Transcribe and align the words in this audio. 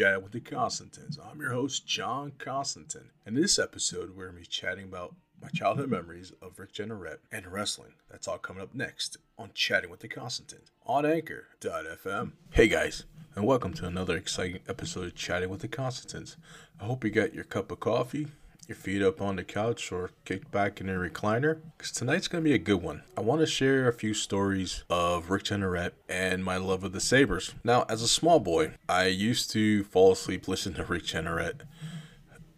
Chat 0.00 0.22
with 0.22 0.32
the 0.32 0.40
Constantins. 0.40 1.18
I'm 1.22 1.42
your 1.42 1.52
host, 1.52 1.86
John 1.86 2.32
Constantin. 2.38 3.10
In 3.26 3.34
this 3.34 3.58
episode, 3.58 4.16
we're 4.16 4.30
going 4.30 4.36
to 4.36 4.40
be 4.40 4.46
chatting 4.46 4.84
about 4.84 5.14
my 5.42 5.48
childhood 5.48 5.90
memories 5.90 6.32
of 6.40 6.58
Rick 6.58 6.72
Jeanneret 6.72 7.18
and 7.30 7.46
wrestling. 7.46 7.92
That's 8.10 8.26
all 8.26 8.38
coming 8.38 8.62
up 8.62 8.74
next 8.74 9.18
on 9.36 9.50
Chatting 9.52 9.90
with 9.90 10.00
the 10.00 10.08
Constantins 10.08 10.70
on 10.86 11.04
Anchor.fm. 11.04 12.32
Hey 12.52 12.66
guys, 12.66 13.04
and 13.34 13.46
welcome 13.46 13.74
to 13.74 13.84
another 13.84 14.16
exciting 14.16 14.60
episode 14.66 15.04
of 15.04 15.14
Chatting 15.14 15.50
with 15.50 15.60
the 15.60 15.68
Constantins. 15.68 16.36
I 16.80 16.86
hope 16.86 17.04
you 17.04 17.10
got 17.10 17.34
your 17.34 17.44
cup 17.44 17.70
of 17.70 17.80
coffee, 17.80 18.28
your 18.70 18.76
feet 18.76 19.02
up 19.02 19.20
on 19.20 19.34
the 19.34 19.42
couch, 19.42 19.90
or 19.90 20.10
kicked 20.24 20.50
back 20.52 20.80
in 20.80 20.88
a 20.88 20.92
recliner, 20.92 21.58
because 21.76 21.90
tonight's 21.90 22.28
going 22.28 22.42
to 22.42 22.48
be 22.48 22.54
a 22.54 22.58
good 22.58 22.80
one. 22.80 23.02
I 23.18 23.20
want 23.20 23.40
to 23.40 23.46
share 23.46 23.88
a 23.88 23.92
few 23.92 24.14
stories 24.14 24.84
of 24.88 25.28
Rick 25.28 25.42
Jeanneret 25.42 25.90
and 26.08 26.44
my 26.44 26.56
love 26.56 26.84
of 26.84 26.92
the 26.92 27.00
Sabres. 27.00 27.52
Now, 27.64 27.84
as 27.88 28.00
a 28.00 28.06
small 28.06 28.38
boy, 28.38 28.74
I 28.88 29.06
used 29.06 29.50
to 29.50 29.82
fall 29.82 30.12
asleep 30.12 30.46
listening 30.46 30.76
to 30.76 30.84
Rick 30.84 31.02
Jeanneret. 31.02 31.62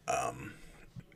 Um, 0.07 0.53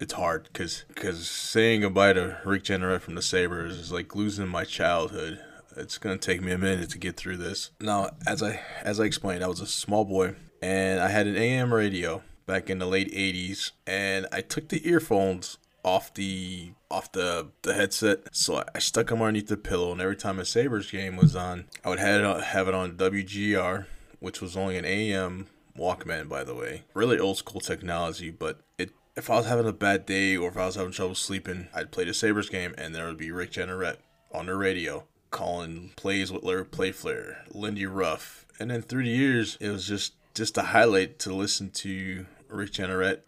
it's 0.01 0.15
hard 0.15 0.49
because 0.51 0.85
because 0.89 1.29
saying 1.29 1.83
goodbye 1.83 2.15
to 2.15 2.41
Rick 2.47 2.65
Jeanneret 2.65 3.03
from 3.03 3.17
the 3.17 3.23
Sabres 3.23 3.77
is 3.77 3.93
like 3.93 4.17
losing 4.17 4.49
my 4.49 4.65
childhood. 4.65 5.41
It's 5.77 5.99
gonna 5.99 6.17
take 6.17 6.41
me 6.41 6.53
a 6.53 6.59
minute 6.59 6.89
to 6.91 6.99
get 6.99 7.17
through 7.17 7.37
this. 7.37 7.71
Now, 7.81 8.11
as 8.27 8.43
I 8.43 8.61
as 8.83 8.99
I 8.99 9.05
explained, 9.05 9.45
I 9.45 9.49
was 9.49 9.61
a 9.61 9.67
small 9.67 10.07
boy 10.07 10.37
and 10.63 11.01
I 11.01 11.09
had 11.09 11.27
an 11.27 11.37
AM 11.37 11.73
radio 11.73 12.23
back 12.47 12.71
in 12.71 12.79
the 12.79 12.87
late 12.87 13.13
'80s, 13.13 13.73
and 13.87 14.27
I 14.33 14.41
took 14.41 14.69
the 14.69 14.89
earphones 14.89 15.59
off 15.85 16.13
the 16.15 16.73
off 16.91 17.13
the 17.13 17.49
the 17.63 17.75
headset, 17.75 18.35
so 18.35 18.65
I 18.75 18.79
stuck 18.79 19.09
them 19.09 19.23
underneath 19.23 19.49
the 19.49 19.57
pillow. 19.57 19.93
And 19.93 20.01
every 20.01 20.17
time 20.17 20.39
a 20.39 20.45
Sabres 20.45 20.91
game 20.91 21.17
was 21.17 21.37
on, 21.37 21.67
I 21.85 21.89
would 21.89 21.99
have 21.99 22.21
it 22.21 22.25
on, 22.25 22.43
have 22.43 22.69
it 22.69 22.75
on 22.75 22.97
WGR, 22.97 23.87
which 24.21 24.41
was 24.41 24.57
only 24.57 24.77
an 24.77 24.85
AM 24.85 25.47
Walkman, 25.79 26.29
by 26.29 26.45
the 26.45 26.55
way. 26.55 26.83
Really 26.95 27.19
old 27.19 27.39
school 27.39 27.61
technology, 27.61 28.31
but 28.31 28.61
it 28.79 28.91
if 29.15 29.31
I 29.31 29.37
was 29.37 29.47
having 29.47 29.67
a 29.67 29.73
bad 29.73 30.05
day 30.05 30.37
or 30.37 30.49
if 30.49 30.57
I 30.57 30.67
was 30.67 30.75
having 30.75 30.93
trouble 30.93 31.15
sleeping, 31.15 31.69
I'd 31.75 31.91
play 31.91 32.05
the 32.05 32.13
Sabres 32.13 32.51
game 32.51 32.75
and 32.77 32.95
there 32.95 33.07
would 33.07 33.17
be 33.17 33.31
Rick 33.31 33.53
Jeanneret 33.53 33.97
on 34.33 34.47
the 34.47 34.55
radio 34.55 35.05
calling 35.31 35.93
plays 35.97 36.31
with 36.31 36.43
Larry 36.43 36.65
Playfair, 36.65 37.45
Lindy 37.51 37.87
Ruff. 37.87 38.47
And 38.59 38.71
then 38.71 38.83
through 38.83 39.05
the 39.05 39.11
years, 39.11 39.57
it 39.61 39.71
was 39.71 39.87
just 39.87 40.15
just 40.35 40.59
a 40.59 40.63
highlight 40.63 41.19
to 41.21 41.33
listen 41.33 41.71
to 41.71 42.27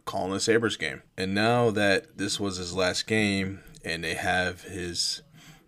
Calling 0.04 0.32
the 0.32 0.40
Sabres 0.40 0.76
game. 0.76 1.02
And 1.16 1.34
now 1.34 1.70
that 1.70 2.18
this 2.18 2.38
was 2.38 2.56
his 2.56 2.74
last 2.74 3.06
game 3.06 3.60
and 3.84 4.04
they 4.04 4.14
have 4.14 4.62
his 4.62 5.22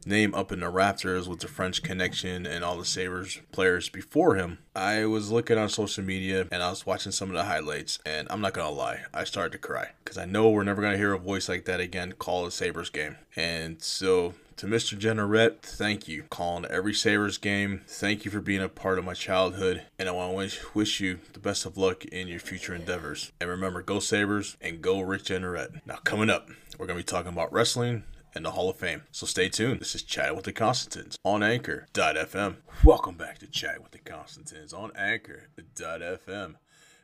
name 0.06 0.34
up 0.34 0.50
in 0.50 0.60
the 0.60 0.66
Raptors 0.66 1.26
with 1.26 1.40
the 1.40 1.48
French 1.48 1.82
connection 1.82 2.46
and 2.46 2.64
all 2.64 2.76
the 2.76 2.84
Sabres 2.84 3.40
players 3.52 3.88
before 3.88 4.36
him, 4.36 4.58
I 4.74 5.04
was 5.04 5.30
looking 5.30 5.58
on 5.58 5.68
social 5.68 6.04
media 6.04 6.46
and 6.50 6.62
I 6.62 6.70
was 6.70 6.86
watching 6.86 7.12
some 7.12 7.30
of 7.30 7.36
the 7.36 7.44
highlights. 7.44 7.98
And 8.06 8.26
I'm 8.30 8.40
not 8.40 8.54
going 8.54 8.66
to 8.66 8.74
lie, 8.74 9.00
I 9.12 9.24
started 9.24 9.52
to 9.52 9.58
cry 9.58 9.90
because 10.04 10.18
I 10.18 10.24
know 10.24 10.50
we're 10.50 10.64
never 10.64 10.80
going 10.80 10.92
to 10.92 10.98
hear 10.98 11.12
a 11.12 11.18
voice 11.18 11.48
like 11.48 11.64
that 11.66 11.80
again 11.80 12.12
call 12.18 12.46
a 12.46 12.50
Sabres 12.50 12.90
game. 12.90 13.16
And 13.36 13.82
so 13.82 14.34
to 14.61 14.66
Mr. 14.66 14.98
Jeanneret, 14.98 15.62
thank 15.62 16.06
you. 16.06 16.25
Calling 16.25 16.66
every 16.66 16.92
Sabres 16.92 17.39
game. 17.39 17.80
Thank 17.86 18.27
you 18.27 18.30
for 18.30 18.42
being 18.42 18.61
a 18.61 18.69
part 18.69 18.98
of 18.98 19.06
my 19.06 19.14
childhood. 19.14 19.84
And 19.98 20.06
I 20.06 20.12
want 20.12 20.50
to 20.50 20.58
wish, 20.75 21.00
you 21.00 21.19
the 21.33 21.39
best 21.39 21.64
of 21.64 21.78
luck 21.78 22.05
in 22.05 22.28
your 22.28 22.41
future 22.41 22.75
endeavors. 22.75 23.33
And 23.41 23.48
remember, 23.48 23.80
go 23.80 24.00
Sabres 24.00 24.58
and 24.61 24.83
go 24.83 25.00
Rick 25.00 25.22
Jeanneret. 25.22 25.80
Now, 25.86 25.97
coming 26.05 26.28
up, 26.28 26.50
we're 26.78 26.86
going 26.86 26.98
to 26.98 27.02
be 27.02 27.06
talking 27.06 27.33
about 27.33 27.50
wrestling 27.50 28.05
and 28.34 28.44
the 28.44 28.50
Hall 28.50 28.69
of 28.69 28.77
Fame. 28.77 29.05
So 29.12 29.25
stay 29.25 29.48
tuned. 29.48 29.80
This 29.80 29.94
is 29.94 30.02
Chat 30.02 30.36
with 30.36 30.44
the 30.44 30.52
Constantins 30.52 31.17
on 31.24 31.42
Anchor.fm. 31.42 32.56
Welcome 32.84 33.14
back 33.14 33.39
to 33.39 33.47
Chat 33.47 33.83
with 33.83 33.92
the 33.92 33.98
Constantins 33.98 34.74
on 34.74 34.92
Anchor.fm. 34.95 36.56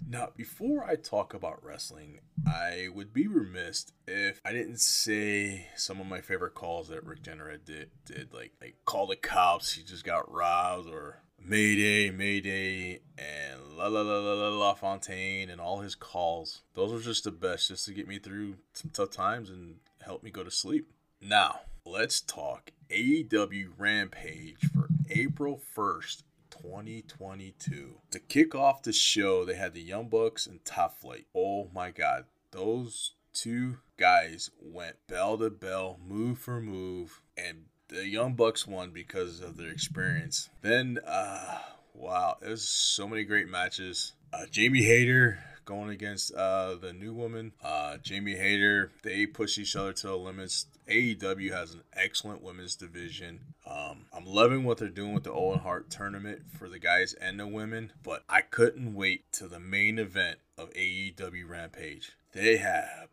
Now, 0.08 0.30
before 0.36 0.84
I 0.84 0.96
talk 0.96 1.34
about 1.34 1.64
wrestling, 1.64 2.20
I 2.46 2.88
would 2.94 3.12
be 3.12 3.26
remiss 3.26 3.92
if 4.06 4.40
I 4.44 4.52
didn't 4.52 4.80
say 4.80 5.68
some 5.76 6.00
of 6.00 6.06
my 6.06 6.20
favorite 6.20 6.54
calls 6.54 6.88
that 6.88 7.04
Rick 7.04 7.22
Jeanneret 7.22 7.64
did. 7.64 7.90
Did 8.04 8.32
like 8.32 8.52
like 8.60 8.76
call 8.84 9.06
the 9.06 9.16
cops, 9.16 9.72
he 9.72 9.82
just 9.82 10.04
got 10.04 10.30
robbed, 10.30 10.88
or 10.88 11.22
Mayday, 11.38 12.10
Mayday, 12.10 13.00
and 13.18 13.76
La 13.76 13.86
La 13.88 14.00
La 14.00 14.18
La 14.18 14.34
La 14.34 14.48
La 14.56 14.74
Fontaine, 14.74 15.50
and 15.50 15.60
all 15.60 15.80
his 15.80 15.94
calls. 15.94 16.62
Those 16.74 16.92
were 16.92 17.00
just 17.00 17.24
the 17.24 17.32
best, 17.32 17.68
just 17.68 17.86
to 17.86 17.92
get 17.92 18.08
me 18.08 18.18
through 18.18 18.56
some 18.72 18.90
tough 18.90 19.10
times 19.10 19.50
and 19.50 19.76
help 20.02 20.22
me 20.22 20.30
go 20.30 20.44
to 20.44 20.50
sleep. 20.50 20.90
Now, 21.20 21.60
let's 21.84 22.20
talk 22.20 22.72
AEW 22.90 23.70
Rampage 23.76 24.70
for 24.72 24.88
April 25.10 25.60
1st, 25.76 26.22
2022. 26.62 28.00
To 28.10 28.18
kick 28.18 28.54
off 28.54 28.82
the 28.82 28.92
show, 28.92 29.44
they 29.44 29.54
had 29.54 29.74
the 29.74 29.82
Young 29.82 30.08
Bucks 30.08 30.46
and 30.46 30.64
Top 30.64 30.98
Flight. 30.98 31.26
Oh 31.34 31.68
my 31.74 31.90
god, 31.90 32.24
those 32.50 33.12
two 33.32 33.78
guys 33.98 34.50
went 34.60 34.96
bell 35.08 35.38
to 35.38 35.50
bell, 35.50 35.98
move 36.06 36.38
for 36.38 36.60
move, 36.60 37.20
and 37.36 37.64
the 37.88 38.06
Young 38.06 38.34
Bucks 38.34 38.66
won 38.66 38.90
because 38.90 39.40
of 39.40 39.56
their 39.56 39.70
experience. 39.70 40.48
Then, 40.62 40.98
uh, 41.06 41.58
wow, 41.94 42.36
there's 42.40 42.66
so 42.66 43.06
many 43.06 43.24
great 43.24 43.48
matches. 43.48 44.14
Uh, 44.32 44.46
Jamie 44.50 44.82
Hayter 44.82 45.38
going 45.66 45.90
against 45.90 46.32
uh, 46.34 46.76
the 46.76 46.94
new 46.94 47.12
woman, 47.12 47.52
uh, 47.62 47.98
Jamie 47.98 48.36
Hayter. 48.36 48.90
They 49.02 49.26
push 49.26 49.58
each 49.58 49.76
other 49.76 49.92
to 49.92 50.06
the 50.06 50.16
limits. 50.16 50.66
AEW 50.88 51.52
has 51.52 51.74
an 51.74 51.82
excellent 51.92 52.42
women's 52.42 52.76
division. 52.76 53.40
Um, 53.66 54.06
I'm 54.14 54.24
loving 54.24 54.64
what 54.64 54.78
they're 54.78 54.88
doing 54.88 55.12
with 55.12 55.24
the 55.24 55.32
Owen 55.32 55.58
Hart 55.58 55.90
tournament 55.90 56.42
for 56.56 56.68
the 56.68 56.78
guys 56.78 57.12
and 57.12 57.38
the 57.38 57.46
women, 57.46 57.92
but 58.02 58.22
I 58.28 58.40
couldn't 58.40 58.94
wait 58.94 59.30
to 59.32 59.48
the 59.48 59.60
main 59.60 59.98
event 59.98 60.38
of 60.56 60.72
AEW 60.72 61.48
Rampage. 61.48 62.12
They 62.32 62.58
have 62.58 63.08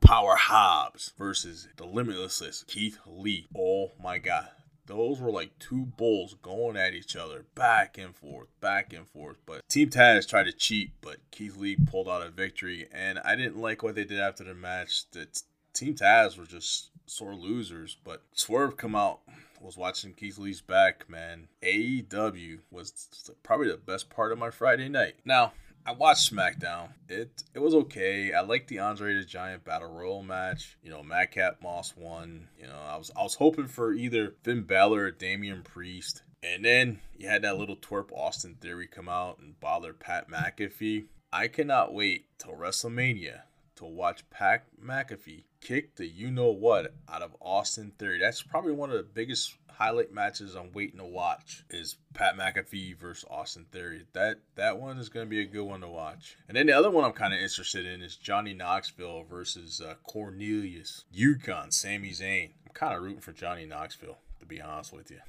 Power 0.00 0.36
Hobbs 0.36 1.12
versus 1.16 1.68
the 1.76 1.86
Limitless 1.86 2.64
Keith 2.66 2.98
Lee. 3.06 3.46
Oh 3.56 3.92
my 4.02 4.18
god 4.18 4.48
those 4.86 5.20
were 5.20 5.30
like 5.30 5.58
two 5.58 5.86
bulls 5.96 6.34
going 6.42 6.76
at 6.76 6.94
each 6.94 7.16
other 7.16 7.44
back 7.54 7.98
and 7.98 8.14
forth, 8.14 8.48
back 8.60 8.92
and 8.92 9.08
forth. 9.08 9.36
But 9.46 9.68
Team 9.68 9.90
Taz 9.90 10.28
tried 10.28 10.44
to 10.44 10.52
cheat, 10.52 10.92
but 11.00 11.16
Keith 11.30 11.56
Lee 11.56 11.76
pulled 11.76 12.08
out 12.08 12.26
a 12.26 12.30
victory. 12.30 12.86
And 12.92 13.18
I 13.20 13.36
didn't 13.36 13.60
like 13.60 13.82
what 13.82 13.94
they 13.94 14.04
did 14.04 14.20
after 14.20 14.44
the 14.44 14.54
match. 14.54 15.10
The 15.10 15.26
Team 15.72 15.94
Taz 15.94 16.38
were 16.38 16.46
just 16.46 16.90
sore 17.06 17.34
losers. 17.34 17.96
But 18.04 18.22
Swerve 18.34 18.76
come 18.76 18.94
out 18.94 19.20
was 19.64 19.76
watching 19.76 20.12
Keith 20.12 20.38
Lee's 20.38 20.60
back, 20.60 21.08
man. 21.08 21.48
AEW 21.62 22.58
was 22.70 23.32
probably 23.42 23.68
the 23.68 23.76
best 23.76 24.10
part 24.10 24.30
of 24.30 24.38
my 24.38 24.50
Friday 24.50 24.88
night. 24.88 25.14
Now, 25.24 25.52
I 25.86 25.92
watched 25.92 26.32
SmackDown. 26.32 26.88
It 27.08 27.42
it 27.52 27.58
was 27.58 27.74
okay. 27.74 28.32
I 28.32 28.40
liked 28.40 28.68
the 28.68 28.78
Andre 28.78 29.14
the 29.14 29.24
Giant 29.24 29.64
Battle 29.64 29.92
Royal 29.92 30.22
match. 30.22 30.78
You 30.82 30.90
know, 30.90 31.02
Madcap 31.02 31.60
Moss 31.62 31.94
won. 31.96 32.48
You 32.58 32.66
know, 32.66 32.78
I 32.88 32.96
was 32.96 33.10
I 33.16 33.22
was 33.22 33.34
hoping 33.34 33.66
for 33.66 33.92
either 33.92 34.34
Finn 34.42 34.62
Balor 34.62 35.04
or 35.04 35.10
Damian 35.10 35.62
Priest. 35.62 36.22
And 36.42 36.64
then 36.64 37.00
you 37.16 37.28
had 37.28 37.42
that 37.42 37.58
little 37.58 37.76
twerp 37.76 38.12
Austin 38.12 38.56
Theory 38.60 38.86
come 38.86 39.08
out 39.08 39.38
and 39.38 39.58
bother 39.60 39.92
Pat 39.92 40.30
McAfee. 40.30 41.06
I 41.32 41.48
cannot 41.48 41.94
wait 41.94 42.26
till 42.38 42.52
WrestleMania 42.52 43.42
to 43.76 43.84
watch 43.84 44.28
Pat 44.30 44.66
McAfee 44.82 45.44
kick 45.60 45.96
the 45.96 46.06
you 46.06 46.30
know 46.30 46.50
what 46.50 46.94
out 47.08 47.22
of 47.22 47.36
Austin 47.40 47.92
Theory. 47.98 48.18
That's 48.20 48.42
probably 48.42 48.72
one 48.72 48.90
of 48.90 48.96
the 48.96 49.02
biggest 49.02 49.54
highlight 49.78 50.12
matches 50.12 50.54
I'm 50.54 50.72
waiting 50.72 50.98
to 50.98 51.04
watch 51.04 51.64
is 51.70 51.96
Pat 52.14 52.36
McAfee 52.36 52.96
versus 52.96 53.24
Austin 53.30 53.66
Theory. 53.70 54.04
That 54.12 54.40
that 54.54 54.78
one 54.78 54.98
is 54.98 55.08
going 55.08 55.26
to 55.26 55.30
be 55.30 55.40
a 55.40 55.46
good 55.46 55.64
one 55.64 55.80
to 55.80 55.88
watch. 55.88 56.36
And 56.48 56.56
then 56.56 56.66
the 56.66 56.72
other 56.72 56.90
one 56.90 57.04
I'm 57.04 57.12
kind 57.12 57.34
of 57.34 57.40
interested 57.40 57.86
in 57.86 58.02
is 58.02 58.16
Johnny 58.16 58.54
Knoxville 58.54 59.24
versus 59.24 59.80
uh, 59.80 59.94
Cornelius 60.02 61.04
Yukon, 61.10 61.70
Sami 61.70 62.10
Zayn. 62.10 62.50
I'm 62.66 62.72
kind 62.74 62.94
of 62.94 63.02
rooting 63.02 63.20
for 63.20 63.32
Johnny 63.32 63.66
Knoxville 63.66 64.18
to 64.44 64.46
be 64.46 64.60
honest 64.60 64.92
with 64.92 65.10
you. 65.10 65.20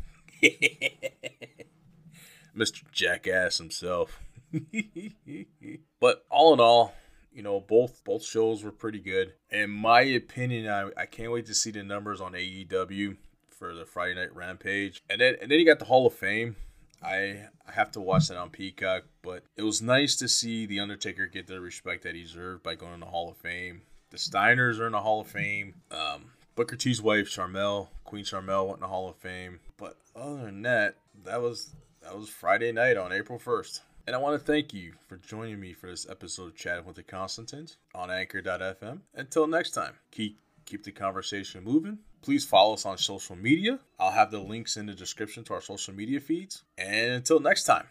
Mr. 2.57 2.83
Jackass 2.91 3.57
himself. 3.57 4.19
but 5.99 6.25
all 6.29 6.53
in 6.53 6.59
all, 6.59 6.93
you 7.33 7.41
know, 7.41 7.59
both 7.59 8.03
both 8.03 8.23
shows 8.23 8.63
were 8.63 8.71
pretty 8.71 8.99
good. 8.99 9.33
In 9.49 9.69
my 9.69 10.01
opinion, 10.01 10.69
I, 10.69 10.89
I 11.01 11.05
can't 11.05 11.31
wait 11.31 11.45
to 11.47 11.53
see 11.53 11.71
the 11.71 11.83
numbers 11.83 12.21
on 12.21 12.33
AEW 12.33 13.17
for 13.65 13.73
the 13.73 13.85
Friday 13.85 14.15
Night 14.15 14.35
Rampage, 14.35 15.01
and 15.09 15.19
then 15.19 15.35
and 15.41 15.49
then 15.49 15.59
you 15.59 15.65
got 15.65 15.79
the 15.79 15.85
Hall 15.85 16.05
of 16.05 16.13
Fame. 16.13 16.55
I 17.03 17.47
I 17.67 17.71
have 17.71 17.91
to 17.91 18.01
watch 18.01 18.27
that 18.27 18.37
on 18.37 18.49
Peacock, 18.49 19.03
but 19.21 19.43
it 19.55 19.63
was 19.63 19.81
nice 19.81 20.15
to 20.17 20.27
see 20.27 20.65
the 20.65 20.79
Undertaker 20.79 21.25
get 21.25 21.47
the 21.47 21.59
respect 21.59 22.03
that 22.03 22.15
he 22.15 22.21
deserved 22.21 22.63
by 22.63 22.75
going 22.75 22.93
to 22.93 22.99
the 22.99 23.05
Hall 23.07 23.29
of 23.29 23.37
Fame. 23.37 23.81
The 24.11 24.17
Steiners 24.17 24.79
are 24.79 24.85
in 24.85 24.91
the 24.91 25.01
Hall 25.01 25.21
of 25.21 25.27
Fame. 25.27 25.75
Um, 25.91 26.31
Booker 26.55 26.75
T's 26.75 27.01
wife, 27.01 27.27
Sharmell, 27.27 27.89
Queen 28.05 28.23
Sharmell, 28.23 28.65
went 28.65 28.77
in 28.77 28.81
the 28.81 28.87
Hall 28.87 29.09
of 29.09 29.17
Fame. 29.17 29.59
But 29.77 29.97
other 30.15 30.43
than 30.43 30.61
that, 30.61 30.95
that 31.23 31.41
was 31.41 31.73
that 32.01 32.15
was 32.15 32.29
Friday 32.29 32.71
night 32.71 32.97
on 32.97 33.11
April 33.11 33.39
first. 33.39 33.81
And 34.07 34.15
I 34.15 34.19
want 34.19 34.39
to 34.39 34.45
thank 34.45 34.71
you 34.71 34.93
for 35.07 35.17
joining 35.17 35.59
me 35.59 35.73
for 35.73 35.89
this 35.89 36.07
episode 36.07 36.49
of 36.49 36.55
Chatting 36.55 36.85
with 36.85 36.97
the 36.97 37.03
Constantins 37.03 37.77
on 37.95 38.11
Anchor.fm. 38.11 38.99
Until 39.15 39.47
next 39.47 39.71
time, 39.71 39.95
keep 40.11 40.39
keep 40.65 40.83
the 40.83 40.91
conversation 40.91 41.63
moving. 41.63 41.99
Please 42.25 42.43
follow 42.43 42.73
us 42.73 42.87
on 42.87 42.97
social 42.97 43.35
media. 43.35 43.77
I'll 43.99 44.09
have 44.09 44.31
the 44.31 44.39
links 44.39 44.77
in 44.77 44.87
the 44.87 44.95
description 44.95 45.43
to 45.43 45.53
our 45.53 45.61
social 45.61 45.93
media 45.93 46.19
feeds. 46.19 46.63
And 46.75 47.11
until 47.11 47.39
next 47.39 47.65
time, 47.65 47.85